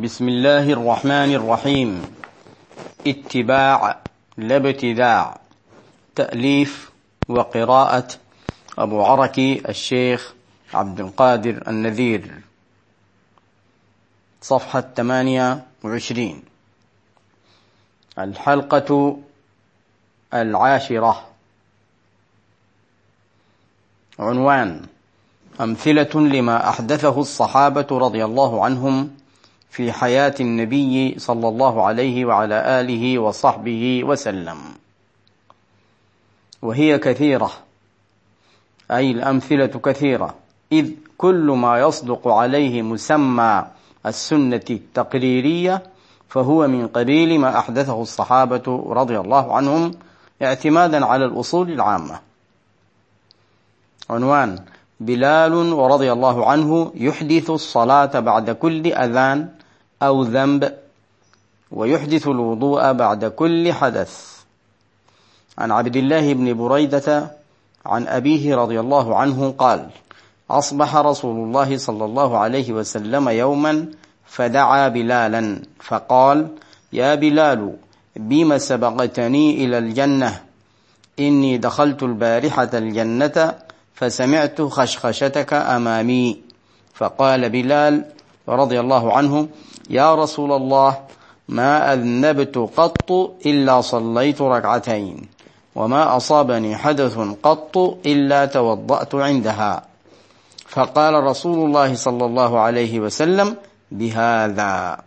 بسم 0.00 0.28
الله 0.28 0.72
الرحمن 0.72 1.34
الرحيم. 1.34 2.16
اتباع 3.06 4.00
لا 4.36 4.56
ابتداع. 4.56 5.40
تأليف 6.14 6.90
وقراءة 7.28 8.08
أبو 8.78 9.04
عركي 9.04 9.62
الشيخ 9.68 10.34
عبد 10.74 11.00
القادر 11.00 11.68
النذير. 11.68 12.40
صفحة 14.42 14.80
28 14.80 16.42
الحلقة 18.18 19.18
العاشرة. 20.34 21.26
عنوان 24.18 24.86
أمثلة 25.60 26.14
لما 26.14 26.68
أحدثه 26.68 27.20
الصحابة 27.20 27.86
رضي 27.90 28.24
الله 28.24 28.64
عنهم 28.64 29.19
في 29.70 29.92
حياة 29.92 30.34
النبي 30.40 31.18
صلى 31.18 31.48
الله 31.48 31.86
عليه 31.86 32.24
وعلى 32.24 32.80
آله 32.80 33.18
وصحبه 33.18 34.04
وسلم. 34.04 34.58
وهي 36.62 36.98
كثيرة 36.98 37.50
أي 38.90 39.10
الأمثلة 39.10 39.66
كثيرة. 39.66 40.34
إذ 40.72 40.90
كل 41.18 41.46
ما 41.50 41.80
يصدق 41.80 42.28
عليه 42.28 42.82
مسمى 42.82 43.66
السنة 44.06 44.64
التقريرية 44.70 45.82
فهو 46.28 46.68
من 46.68 46.88
قبيل 46.88 47.40
ما 47.40 47.58
أحدثه 47.58 48.02
الصحابة 48.02 48.84
رضي 48.86 49.18
الله 49.18 49.56
عنهم 49.56 49.94
اعتمادا 50.42 51.06
على 51.06 51.24
الأصول 51.24 51.72
العامة. 51.72 52.20
عنوان 54.10 54.58
بلال 55.00 55.52
رضي 55.72 56.12
الله 56.12 56.50
عنه 56.50 56.92
يحدث 56.94 57.50
الصلاة 57.50 58.20
بعد 58.20 58.50
كل 58.50 58.86
أذان 58.92 59.48
أو 60.02 60.22
ذنب 60.22 60.72
ويحدث 61.70 62.28
الوضوء 62.28 62.92
بعد 62.92 63.24
كل 63.24 63.72
حدث. 63.72 64.40
عن 65.58 65.70
عبد 65.70 65.96
الله 65.96 66.32
بن 66.34 66.54
بريدة 66.54 67.30
عن 67.86 68.06
أبيه 68.06 68.56
رضي 68.56 68.80
الله 68.80 69.16
عنه 69.16 69.54
قال 69.58 69.86
أصبح 70.50 70.96
رسول 70.96 71.36
الله 71.36 71.76
صلى 71.76 72.04
الله 72.04 72.38
عليه 72.38 72.72
وسلم 72.72 73.28
يوما 73.28 73.86
فدعا 74.26 74.88
بلالا 74.88 75.62
فقال 75.80 76.48
يا 76.92 77.14
بلال 77.14 77.76
بم 78.16 78.58
سبقتني 78.58 79.64
إلى 79.64 79.78
الجنة؟ 79.78 80.42
إني 81.18 81.58
دخلت 81.58 82.02
البارحة 82.02 82.70
الجنة 82.74 83.54
فسمعت 83.94 84.62
خشخشتك 84.62 85.52
أمامي. 85.52 86.40
فقال 86.94 87.50
بلال 87.50 88.04
رضي 88.48 88.80
الله 88.80 89.12
عنه 89.12 89.48
يا 89.90 90.14
رسول 90.14 90.52
الله 90.52 90.98
ما 91.48 91.92
أذنبت 91.92 92.58
قط 92.76 93.10
إلا 93.46 93.80
صليت 93.80 94.42
ركعتين 94.42 95.28
وما 95.74 96.16
أصابني 96.16 96.76
حدث 96.76 97.18
قط 97.42 97.76
إلا 98.06 98.46
توضأت 98.46 99.14
عندها. 99.14 99.82
فقال 100.66 101.14
رسول 101.14 101.66
الله 101.66 101.94
صلى 101.94 102.24
الله 102.24 102.58
عليه 102.60 103.00
وسلم 103.00 103.56
بهذا. 103.90 104.98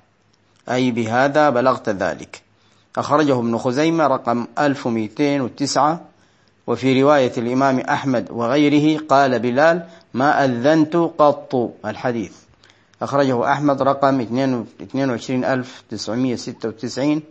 أي 0.69 0.91
بهذا 0.91 1.49
بلغت 1.49 1.89
ذلك. 1.89 2.41
أخرجه 2.97 3.39
ابن 3.39 3.57
خزيمة 3.57 4.07
رقم 4.07 4.47
1209 4.59 5.99
وفي 6.67 7.01
رواية 7.01 7.31
الإمام 7.37 7.79
أحمد 7.79 8.31
وغيره 8.31 8.99
قال 9.09 9.39
بلال 9.39 9.83
ما 10.13 10.45
أذنت 10.45 10.95
قط. 10.95 11.71
الحديث. 11.85 12.33
أخرجه 13.03 13.51
أحمد 13.51 13.81
رقم 13.81 14.21
22996 14.21 17.21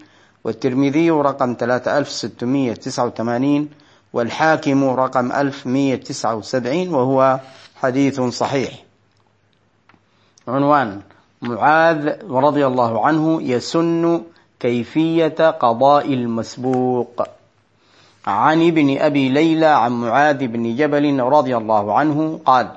والترمذي 0.45 1.11
رقم 1.11 1.55
3689 1.55 3.69
والحاكم 4.13 4.85
رقم 4.85 5.33
1179 5.33 6.95
وهو 6.95 7.41
حديث 7.77 8.21
صحيح. 8.21 8.85
عنوان 10.49 11.01
معاذ 11.43 12.13
رضي 12.31 12.67
الله 12.67 13.07
عنه 13.07 13.43
يسن 13.43 14.23
كيفية 14.61 15.51
قضاء 15.51 16.15
المسبوق. 16.15 17.23
عن 18.27 18.67
ابن 18.67 18.99
أبي 18.99 19.29
ليلى 19.29 19.67
عن 19.67 19.93
معاذ 19.93 20.47
بن 20.47 20.77
جبل 20.77 21.21
رضي 21.21 21.57
الله 21.57 21.99
عنه 21.99 22.41
قال 22.45 22.69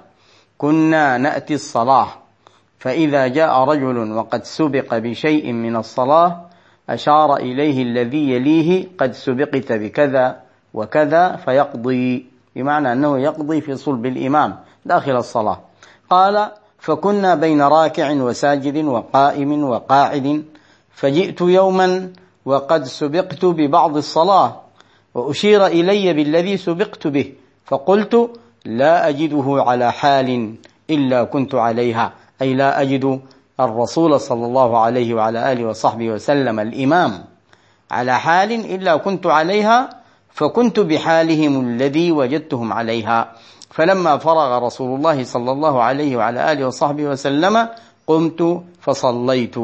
كنا 0.58 1.18
نأتي 1.18 1.54
الصلاة 1.54 2.25
فإذا 2.86 3.28
جاء 3.28 3.64
رجل 3.64 4.12
وقد 4.12 4.44
سبق 4.44 4.98
بشيء 4.98 5.54
من 5.54 5.76
الصلاة 5.76 6.42
أشار 6.90 7.36
إليه 7.36 7.84
الذي 7.84 8.32
يليه 8.32 8.88
قد 8.98 9.12
سبقت 9.12 9.72
بكذا 9.72 10.40
وكذا 10.74 11.36
فيقضي. 11.36 12.26
بمعنى 12.56 12.92
أنه 12.92 13.20
يقضي 13.20 13.62
في 13.62 13.76
صلب 13.76 14.06
الإمام 14.06 14.56
داخل 14.86 15.16
الصلاة. 15.16 15.60
قال 16.10 16.52
فكنا 16.80 17.36
بين 17.36 17.62
راكع 17.62 18.12
وساجد 18.12 18.86
وقائم 18.86 19.64
وقاعد 19.64 20.44
فجئت 20.92 21.42
يوما 21.42 22.14
وقد 22.46 22.84
سبقت 22.84 23.46
ببعض 23.46 23.98
الصلاة 23.98 24.62
وأشير 25.14 25.66
إلي 25.66 26.14
بالذي 26.14 26.58
سبقت 26.58 27.08
به 27.08 27.34
فقلت 27.66 28.30
لا 28.66 29.10
أجده 29.10 29.64
على 29.68 29.92
حال 29.92 30.56
إلا 30.90 31.24
كنت 31.24 31.56
عليها. 31.56 32.25
أي 32.42 32.54
لا 32.54 32.82
أجد 32.82 33.20
الرسول 33.60 34.20
صلى 34.20 34.46
الله 34.46 34.78
عليه 34.78 35.14
وعلى 35.14 35.52
آله 35.52 35.66
وصحبه 35.66 36.10
وسلم 36.10 36.60
الإمام 36.60 37.24
على 37.92 38.20
حال 38.20 38.52
إلا 38.52 38.96
كنت 38.96 39.28
عليها 39.28 39.90
فكنت 40.30 40.80
بحالهم 40.80 41.68
الذي 41.68 42.12
وجدتهم 42.12 42.74
عليها. 42.74 43.32
فلما 43.72 44.18
فرغ 44.18 44.66
رسول 44.66 44.96
الله 44.96 45.24
صلى 45.24 45.52
الله 45.52 45.84
عليه 45.84 46.18
وعلى 46.18 46.52
آله 46.52 46.68
وصحبه 46.68 47.04
وسلم 47.04 47.68
قمت 48.08 48.64
فصليت 48.82 49.56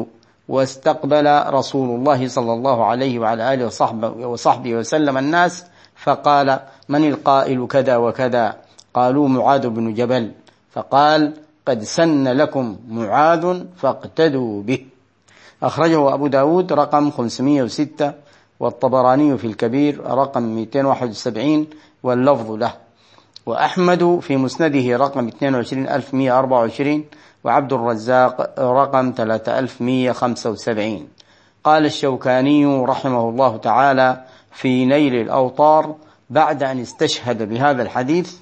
واستقبل 0.48 1.26
رسول 1.48 1.88
الله 1.98 2.28
صلى 2.28 2.52
الله 2.52 2.84
عليه 2.84 3.18
وعلى 3.18 3.54
آله 3.54 3.66
وصحبه, 3.66 4.08
وصحبه 4.26 4.74
وسلم 4.74 5.18
الناس 5.18 5.64
فقال 5.96 6.60
من 6.88 7.08
القائل 7.08 7.66
كذا 7.66 7.96
وكذا؟ 7.96 8.56
قالوا 8.94 9.28
معاذ 9.28 9.68
بن 9.68 9.94
جبل. 9.94 10.32
فقال 10.72 11.32
قد 11.66 11.82
سن 11.82 12.28
لكم 12.28 12.76
معاذ 12.88 13.64
فاقتدوا 13.76 14.62
به. 14.62 14.86
أخرجه 15.62 16.14
أبو 16.14 16.26
داود 16.26 16.72
رقم 16.72 17.10
506 17.10 18.12
والطبراني 18.60 19.38
في 19.38 19.46
الكبير 19.46 20.00
رقم 20.06 20.42
271 20.42 21.66
واللفظ 22.02 22.50
له. 22.50 22.74
وأحمد 23.46 24.18
في 24.22 24.36
مسنده 24.36 24.96
رقم 24.96 25.28
22124 25.28 27.04
وعبد 27.44 27.72
الرزاق 27.72 28.60
رقم 28.60 29.12
3175 29.16 31.08
قال 31.64 31.86
الشوكاني 31.86 32.66
رحمه 32.66 33.28
الله 33.28 33.56
تعالى 33.56 34.24
في 34.52 34.84
نيل 34.84 35.14
الأوطار 35.14 35.94
بعد 36.30 36.62
أن 36.62 36.80
استشهد 36.80 37.48
بهذا 37.48 37.82
الحديث 37.82 38.36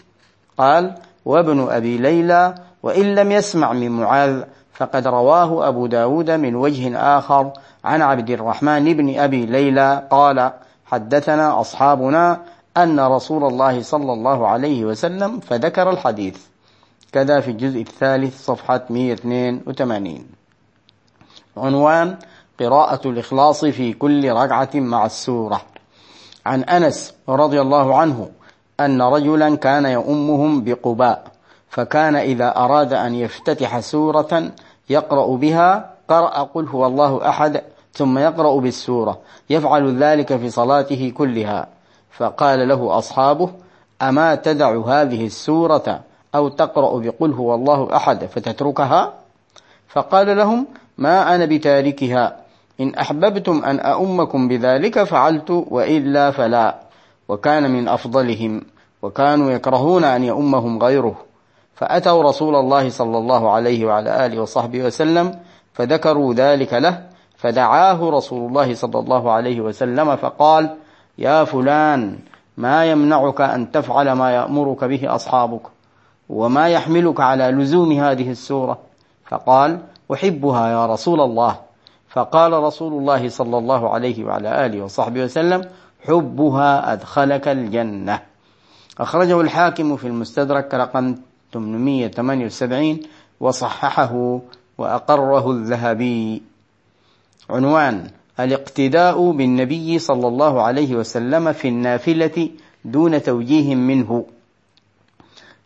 قال 0.58 0.94
وابن 1.25 1.69
أبي 1.70 1.98
ليلى 1.98 2.54
وإن 2.82 3.14
لم 3.14 3.32
يسمع 3.32 3.72
من 3.72 3.91
معاذ 3.91 4.42
فقد 4.72 5.06
رواه 5.06 5.68
أبو 5.68 5.86
داود 5.86 6.30
من 6.30 6.54
وجه 6.54 6.98
آخر 7.18 7.52
عن 7.84 8.02
عبد 8.02 8.30
الرحمن 8.30 8.84
بن 8.94 9.18
أبي 9.18 9.46
ليلى 9.46 10.08
قال 10.10 10.52
حدثنا 10.86 11.60
أصحابنا 11.60 12.40
أن 12.76 13.00
رسول 13.00 13.44
الله 13.44 13.82
صلى 13.82 14.12
الله 14.12 14.48
عليه 14.48 14.84
وسلم 14.84 15.40
فذكر 15.40 15.90
الحديث. 15.90 16.36
كذا 17.12 17.40
في 17.40 17.50
الجزء 17.50 17.80
الثالث 17.80 18.44
صفحة 18.44 18.82
182 18.90 20.26
عنوان 21.56 22.16
قراءة 22.60 23.08
الإخلاص 23.08 23.64
في 23.64 23.93
كل 23.93 24.32
ركعة 24.32 24.70
مع 24.75 25.06
السورة. 25.06 25.62
عن 26.46 26.62
أنس 26.62 27.14
رضي 27.28 27.60
الله 27.60 27.99
عنه 27.99 28.28
أن 28.81 29.02
رجلا 29.02 29.56
كان 29.56 29.84
يؤمهم 29.87 30.64
بقباء. 30.64 31.30
فكان 31.70 32.17
إذا 32.17 32.56
أراد 32.56 32.93
أن 32.93 33.14
يفتتح 33.14 33.81
سورة 33.81 34.50
يقرأ 34.90 35.37
بها 35.37 35.90
قرأ 36.08 36.43
قل 36.43 36.69
هو 36.69 36.87
الله 36.87 37.28
أحد 37.28 37.62
ثم 37.93 38.19
يقرأ 38.19 38.61
بالسورة 38.61 39.19
يفعل 39.50 40.02
ذلك 40.02 40.37
في 40.37 40.50
صلاته 40.50 41.12
كلها. 41.17 41.67
فقال 42.11 42.69
له 42.69 42.99
أصحابه 42.99 43.50
أما 44.02 44.34
تدع 44.34 44.81
هذه 44.87 45.26
السورة 45.26 46.00
أو 46.34 46.49
تقرأ 46.49 46.99
بقل 46.99 47.32
هو 47.32 47.55
الله 47.55 47.96
أحد 47.96 48.25
فتتركها؟ 48.25 49.12
فقال 49.88 50.37
لهم 50.37 50.67
ما 50.99 51.34
أنا 51.34 51.44
بتاركها 51.44 52.37
إن 52.81 52.94
أحببتم 52.94 53.64
أن 53.64 53.81
أؤمكم 53.81 54.49
بذلك 54.49 55.02
فعلت 55.02 55.50
وإلا 55.50 56.31
فلا. 56.31 56.81
وكان 57.28 57.70
من 57.70 57.88
أفضلهم 57.88 58.62
وكانوا 59.02 59.50
يكرهون 59.50 60.05
أن 60.05 60.25
يؤمهم 60.25 60.78
غيره. 60.82 61.30
فأتوا 61.81 62.23
رسول 62.23 62.56
الله 62.56 62.91
صلى 62.91 63.19
الله 63.19 63.50
عليه 63.50 63.87
وعلى 63.87 64.27
آله 64.27 64.41
وصحبه 64.41 64.85
وسلم 64.85 65.38
فذكروا 65.73 66.35
ذلك 66.35 66.73
له 66.75 67.06
فدعاه 67.37 68.11
رسول 68.11 68.49
الله 68.49 68.75
صلى 68.75 68.99
الله 68.99 69.31
عليه 69.31 69.61
وسلم 69.61 70.17
فقال 70.17 70.77
يا 71.19 71.44
فلان 71.44 72.19
ما 72.56 72.85
يمنعك 72.85 73.41
أن 73.41 73.73
تفعل 73.73 74.12
ما 74.12 74.31
يأمرك 74.31 74.85
به 74.85 75.15
أصحابك 75.15 75.62
وما 76.29 76.69
يحملك 76.69 77.21
على 77.21 77.50
لزوم 77.50 77.93
هذه 77.93 78.31
السورة؟ 78.31 78.79
فقال 79.27 79.79
أحبها 80.12 80.69
يا 80.69 80.87
رسول 80.87 81.21
الله. 81.21 81.56
فقال 82.09 82.53
رسول 82.53 82.93
الله 82.93 83.29
صلى 83.29 83.59
الله 83.59 83.91
عليه 83.91 84.25
وعلى 84.25 84.67
آله 84.67 84.82
وصحبه 84.82 85.25
وسلم 85.25 85.65
حبها 86.09 86.93
أدخلك 86.93 87.49
الجنة. 87.49 88.21
أخرجه 88.99 89.41
الحاكم 89.41 89.97
في 89.97 90.06
المستدرك 90.06 90.75
رقم 90.75 91.15
878 91.52 93.00
وصححه 93.41 94.41
وأقره 94.79 95.50
الذهبي. 95.50 96.43
عنوان 97.50 98.11
الاقتداء 98.41 99.31
بالنبي 99.31 99.99
صلى 99.99 100.29
الله 100.29 100.62
عليه 100.62 100.94
وسلم 100.94 101.52
في 101.52 101.69
النافلة 101.69 102.49
دون 102.85 103.23
توجيه 103.23 103.75
منه. 103.75 104.25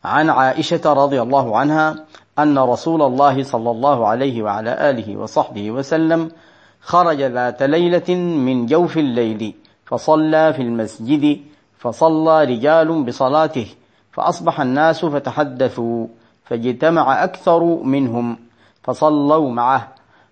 عن 0.04 0.30
عائشة 0.30 0.92
رضي 0.92 1.22
الله 1.22 1.58
عنها 1.58 2.04
أن 2.38 2.58
رسول 2.58 3.02
الله 3.02 3.42
صلى 3.42 3.70
الله 3.70 4.06
عليه 4.06 4.42
وعلى 4.42 4.90
آله 4.90 5.16
وصحبه 5.16 5.70
وسلم 5.70 6.30
خرج 6.80 7.22
ذات 7.22 7.62
ليلة 7.62 8.14
من 8.14 8.66
جوف 8.66 8.98
الليل 8.98 9.54
فصلى 9.84 10.52
في 10.52 10.62
المسجد 10.62 11.40
فصلى 11.78 12.44
رجال 12.44 13.02
بصلاته 13.02 13.66
فأصبح 14.14 14.60
الناس 14.60 15.04
فتحدثوا 15.04 16.06
فاجتمع 16.44 17.24
أكثر 17.24 17.64
منهم 17.64 18.36
فصلوا 18.82 19.50
معه 19.50 19.88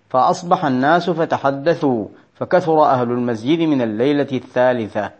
فأصبح 0.09 0.65
الناس 0.65 1.09
فتحدثوا 1.09 2.05
فكثر 2.35 2.83
أهل 2.85 3.11
المسجد 3.11 3.59
من 3.59 3.81
الليلة 3.81 4.27
الثالثة. 4.31 5.11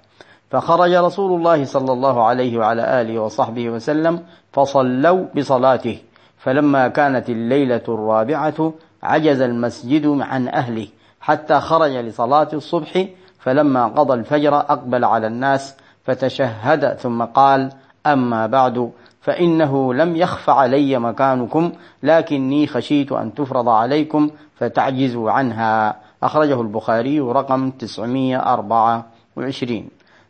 فخرج 0.52 0.94
رسول 0.94 1.40
الله 1.40 1.66
صلى 1.66 1.94
الله 1.94 2.24
عليه 2.24 2.58
وعلى 2.58 3.02
آله 3.02 3.20
وصحبه 3.20 3.70
وسلم 3.70 4.24
فصلوا 4.52 5.26
بصلاته. 5.36 6.00
فلما 6.38 6.88
كانت 6.88 7.30
الليلة 7.30 7.84
الرابعة 7.90 8.74
عجز 9.04 9.42
المسجد 9.42 10.08
عن 10.22 10.48
أهله 10.48 10.88
حتى 11.22 11.60
خرج 11.60 11.92
لصلاة 11.92 12.48
الصبح 12.54 13.06
فلما 13.40 13.88
قضى 13.88 14.14
الفجر 14.14 14.56
أقبل 14.56 15.06
على 15.06 15.28
الناس 15.28 15.76
فتشهد 16.04 16.94
ثم 16.94 17.24
قال 17.24 17.72
أما 18.06 18.48
بعد 18.48 18.92
فإنه 19.22 19.94
لم 19.94 20.16
يخف 20.16 20.50
علي 20.50 21.00
مكانكم 21.00 21.72
لكني 22.04 22.68
خشيت 22.68 23.12
أن 23.12 23.34
تفرض 23.34 23.70
عليكم 23.70 24.30
فتعجزوا 24.56 25.32
عنها. 25.32 25.96
أخرجه 26.24 26.62
البخاري 26.62 27.20
رقم 27.20 27.72
924 27.72 29.88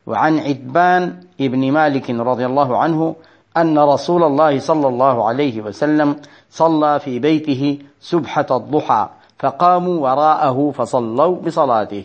وعن 0.08 0.40
عتبان 0.40 1.20
ابن 1.42 1.72
مالك 1.72 2.10
رضي 2.10 2.46
الله 2.46 2.78
عنه 2.78 3.16
أن 3.58 3.80
رسول 3.80 4.24
الله 4.24 4.60
صلى 4.60 4.88
الله 4.88 5.28
عليه 5.28 5.62
وسلم 5.62 6.16
صلى 6.50 7.00
في 7.00 7.20
بيته 7.20 7.80
سبحة 8.00 8.46
الضحى 8.52 9.10
فقاموا 9.40 10.00
وراءه 10.00 10.72
فصلوا 10.72 11.36
بصلاته. 11.36 12.04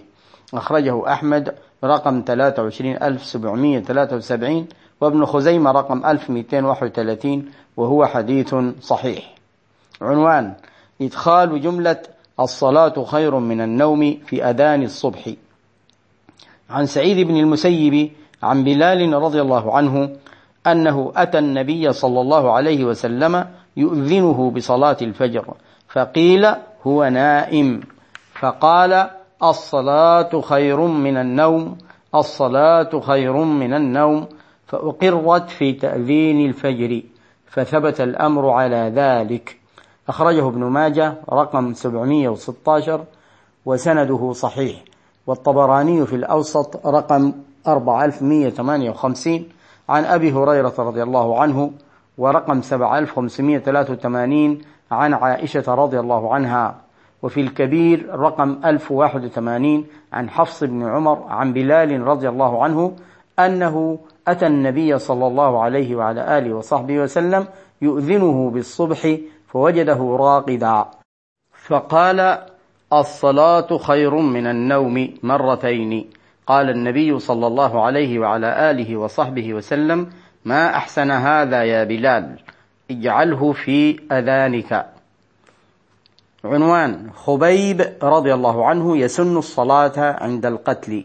أخرجه 0.54 1.12
أحمد 1.12 1.54
رقم 1.84 2.22
23773 2.22 4.66
وابن 5.00 5.24
خزيمة 5.24 5.70
رقم 5.72 6.06
1231 6.06 7.44
وهو 7.76 8.06
حديث 8.06 8.54
صحيح. 8.82 9.34
عنوان 10.02 10.54
إدخال 11.00 11.60
جملة 11.60 12.02
الصلاة 12.40 13.04
خير 13.04 13.38
من 13.38 13.60
النوم 13.60 14.18
في 14.26 14.44
أذان 14.44 14.82
الصبح. 14.82 15.30
عن 16.70 16.86
سعيد 16.86 17.26
بن 17.26 17.36
المسيب 17.36 18.10
عن 18.42 18.64
بلال 18.64 19.12
رضي 19.12 19.40
الله 19.40 19.76
عنه 19.76 20.10
أنه 20.66 21.12
أتى 21.16 21.38
النبي 21.38 21.92
صلى 21.92 22.20
الله 22.20 22.52
عليه 22.52 22.84
وسلم 22.84 23.46
يؤذنه 23.76 24.50
بصلاة 24.50 24.96
الفجر 25.02 25.54
فقيل 25.88 26.46
هو 26.86 27.04
نائم 27.04 27.80
فقال 28.40 29.10
الصلاة 29.42 30.40
خير 30.40 30.80
من 30.80 31.16
النوم 31.16 31.78
الصلاة 32.14 33.00
خير 33.00 33.32
من 33.36 33.74
النوم 33.74 34.26
فأقرت 34.68 35.50
في 35.50 35.72
تأذين 35.72 36.48
الفجر 36.48 37.02
فثبت 37.46 38.00
الأمر 38.00 38.50
على 38.50 38.92
ذلك. 38.94 39.56
أخرجه 40.08 40.48
ابن 40.48 40.64
ماجه 40.64 41.14
رقم 41.32 41.74
716 41.74 43.04
وسنده 43.66 44.32
صحيح. 44.32 44.84
والطبراني 45.26 46.06
في 46.06 46.16
الأوسط 46.16 46.86
رقم 46.86 47.32
4158 47.68 49.48
عن 49.88 50.04
أبي 50.04 50.32
هريرة 50.32 50.74
رضي 50.78 51.02
الله 51.02 51.40
عنه 51.40 51.70
ورقم 52.18 52.62
7583 52.62 54.58
عن 54.90 55.14
عائشة 55.14 55.74
رضي 55.74 56.00
الله 56.00 56.34
عنها. 56.34 56.76
وفي 57.22 57.40
الكبير 57.40 58.14
رقم 58.14 58.60
1081 58.64 59.86
عن 60.12 60.30
حفص 60.30 60.64
بن 60.64 60.82
عمر 60.82 61.22
عن 61.28 61.52
بلال 61.52 62.00
رضي 62.00 62.28
الله 62.28 62.62
عنه 62.64 62.92
أنه 63.38 63.98
أتى 64.30 64.46
النبي 64.46 64.98
صلى 64.98 65.26
الله 65.26 65.62
عليه 65.62 65.96
وعلى 65.96 66.38
آله 66.38 66.54
وصحبه 66.54 66.98
وسلم 66.98 67.46
يؤذنه 67.82 68.50
بالصبح 68.50 69.16
فوجده 69.48 70.16
راقدا. 70.20 70.84
فقال 71.66 72.38
الصلاة 72.92 73.78
خير 73.78 74.14
من 74.14 74.46
النوم 74.46 75.14
مرتين. 75.22 76.10
قال 76.46 76.70
النبي 76.70 77.18
صلى 77.18 77.46
الله 77.46 77.84
عليه 77.84 78.18
وعلى 78.18 78.70
آله 78.70 78.96
وصحبه 78.96 79.54
وسلم 79.54 80.10
ما 80.44 80.76
أحسن 80.76 81.10
هذا 81.10 81.64
يا 81.64 81.84
بلال؟ 81.84 82.38
اجعله 82.90 83.52
في 83.52 84.00
أذانك. 84.12 84.86
عنوان 86.44 87.10
خبيب 87.12 87.92
رضي 88.02 88.34
الله 88.34 88.66
عنه 88.66 88.96
يسن 88.96 89.36
الصلاة 89.36 90.16
عند 90.20 90.46
القتل. 90.46 91.04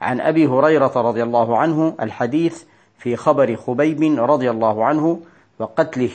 عن 0.00 0.20
أبي 0.20 0.46
هريرة 0.46 0.92
رضي 0.96 1.22
الله 1.22 1.58
عنه 1.58 1.94
الحديث 2.00 2.62
في 2.98 3.16
خبر 3.16 3.56
خبيب 3.56 4.18
رضي 4.18 4.50
الله 4.50 4.84
عنه 4.84 5.20
وقتله 5.58 6.10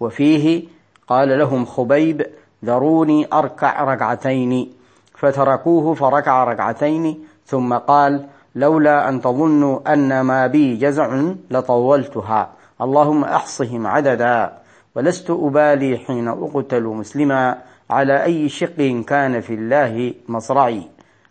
وفيه 0.00 0.64
قال 1.08 1.38
لهم 1.38 1.64
خبيب 1.64 2.26
ذروني 2.64 3.28
أركع 3.32 3.84
ركعتين. 3.84 4.72
فتركوه 5.14 5.94
فركع 5.94 6.44
ركعتين 6.44 7.24
ثم 7.46 7.74
قال 7.74 8.26
لولا 8.54 9.08
أن 9.08 9.20
تظنوا 9.20 9.92
أن 9.92 10.20
ما 10.20 10.46
بي 10.46 10.76
جزع 10.76 11.22
لطولتها. 11.50 12.50
اللهم 12.80 13.24
أحصهم 13.24 13.86
عددا 13.86 14.52
ولست 14.94 15.30
أبالي 15.30 15.98
حين 15.98 16.28
أقتل 16.28 16.82
مسلما 16.82 17.58
على 17.90 18.24
أي 18.24 18.48
شق 18.48 19.04
كان 19.06 19.40
في 19.40 19.54
الله 19.54 20.14
مصرعي. 20.28 20.82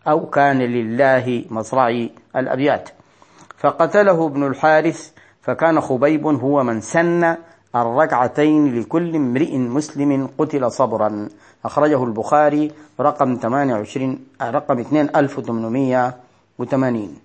أو 0.08 0.26
كان 0.26 0.60
لله 0.60 1.46
مصرعي 1.50 2.12
الأبيات. 2.36 2.90
فقتله 3.58 4.26
ابن 4.26 4.48
الحارث 4.48 5.12
فكان 5.42 5.82
خبيب 5.82 6.28
هو 6.28 6.64
من 6.64 6.82
سن 6.82 7.36
الركعتين 7.76 8.80
لكل 8.80 9.16
امرئ 9.16 9.58
مسلم 9.58 10.30
قتل 10.38 10.72
صبرا. 10.72 11.30
أخرجه 11.66 12.04
البخاري 12.04 12.72
رقم 13.00 13.38
28 13.42 14.20
رقم 14.42 14.80
2880 14.80 17.18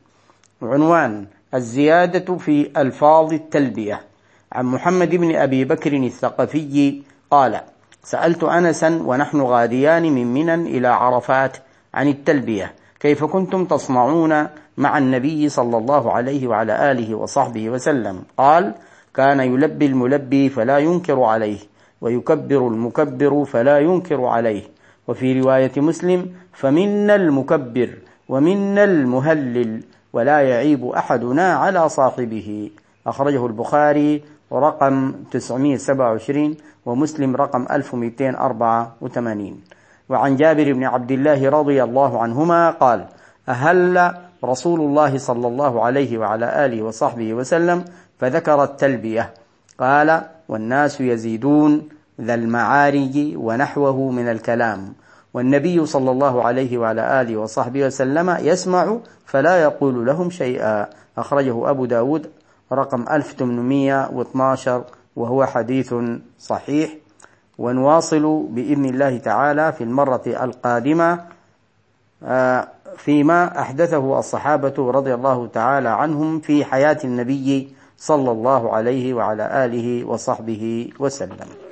عنوان 0.63 1.27
الزيادة 1.55 2.37
في 2.37 2.71
ألفاظ 2.77 3.33
التلبية. 3.33 4.01
عن 4.53 4.65
محمد 4.65 5.11
بن 5.11 5.37
أبي 5.37 5.65
بكر 5.65 5.93
الثقفي 5.93 7.03
قال 7.31 7.61
سألت 8.03 8.45
أنسا 8.45 9.03
ونحن 9.05 9.41
غاديان 9.41 10.03
من 10.03 10.35
منى 10.35 10.55
إلى 10.55 10.89
عرفات 10.89 11.57
عن 11.97 12.09
التلبية. 12.09 12.73
كيف 13.01 13.25
كنتم 13.25 13.65
تصنعون 13.65 14.47
مع 14.77 14.99
النبي 14.99 15.49
صلى 15.49 15.79
الله 15.79 16.13
عليه 16.13 16.47
وعلى 16.47 16.91
آله 16.93 17.15
وصحبه 17.15 17.71
وسلم؟ 17.71 18.23
قال 18.39 18.75
كان 19.15 19.41
يلبي 19.41 19.87
الملبي 19.87 20.49
فلا 20.49 20.79
ينكر 20.79 21.23
عليه 21.23 21.59
ويكبر 22.01 22.69
المكبر 22.69 23.45
فلا 23.45 23.79
ينكر 23.79 24.25
عليه. 24.25 24.63
وفي 25.09 25.41
رواية 25.41 25.73
مسلم 25.77 26.31
فمنا 26.53 27.15
المكبر 27.15 27.91
ومنا 28.29 28.85
المهلل 28.85 29.83
ولا 30.13 30.41
يعيب 30.41 30.85
أحدنا 30.87 31.55
على 31.55 31.89
صاحبه. 31.89 32.71
أخرجه 33.07 33.47
البخاري 33.47 34.23
رقم 34.53 35.13
927 35.31 36.57
ومسلم 36.87 37.37
رقم 37.37 37.67
1284 37.71 39.61
وعن 40.09 40.37
جابر 40.37 40.73
بن 40.73 40.85
عبد 40.85 41.11
الله 41.11 41.51
رضي 41.51 41.83
الله 41.83 42.23
عنهما 42.23 42.71
قال 42.71 43.07
أهل 43.49 44.15
رسول 44.45 44.81
الله 44.81 45.19
صلى 45.19 45.49
الله 45.49 45.85
عليه 45.85 46.19
وعلى 46.19 46.67
آله 46.67 46.83
وصحبه 46.83 47.35
وسلم 47.35 47.85
فذكر 48.19 48.65
التلبية. 48.65 49.35
قال 49.81 50.23
والناس 50.49 51.01
يزيدون 51.01 51.89
ذا 52.21 52.35
المعارج 52.35 53.33
ونحوه 53.37 54.11
من 54.11 54.29
الكلام. 54.29 54.95
والنبي 55.35 55.87
صلى 55.87 56.11
الله 56.11 56.43
عليه 56.43 56.79
وعلى 56.79 57.21
آله 57.21 57.37
وصحبه 57.37 57.87
وسلم 57.87 58.37
يسمع 58.41 58.99
فلا 59.27 59.63
يقول 59.63 60.07
لهم 60.07 60.31
شيئا. 60.31 60.87
أخرجه 61.19 61.71
أبو 61.71 61.85
داود 61.85 62.31
رقم 62.73 63.05
1812 63.11 64.85
وهو 65.17 65.47
حديث 65.47 65.95
صحيح. 66.39 67.06
ونواصل 67.59 68.47
بإذن 68.51 68.85
الله 68.85 69.19
تعالى 69.19 69.73
في 69.73 69.85
المرة 69.85 70.23
القادمة 70.27 71.25
آه، 72.25 72.69
فيما 72.97 73.61
أحدثه 73.61 74.19
الصحابة 74.19 74.91
رضي 74.91 75.15
الله 75.15 75.47
تعالى 75.47 75.89
عنهم 75.89 76.41
في 76.41 76.65
حياة 76.65 76.99
النبي 77.05 77.75
صلى 77.99 78.31
الله 78.31 78.73
عليه 78.75 79.15
وعلى 79.15 79.65
آله 79.65 80.05
وصحبه 80.05 80.91
وسلم. 80.99 81.66